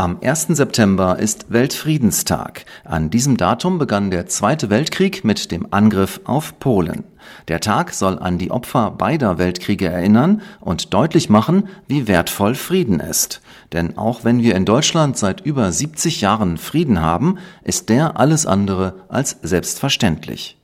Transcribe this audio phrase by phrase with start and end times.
[0.00, 0.46] Am 1.
[0.56, 2.64] September ist Weltfriedenstag.
[2.84, 7.04] An diesem Datum begann der Zweite Weltkrieg mit dem Angriff auf Polen.
[7.48, 12.98] Der Tag soll an die Opfer beider Weltkriege erinnern und deutlich machen, wie wertvoll Frieden
[12.98, 13.42] ist.
[13.74, 18.46] Denn auch wenn wir in Deutschland seit über 70 Jahren Frieden haben, ist der alles
[18.46, 20.59] andere als selbstverständlich.